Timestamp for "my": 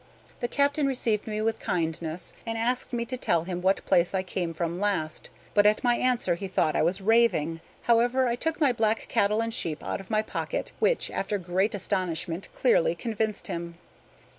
5.83-5.93, 8.59-8.71, 10.09-10.23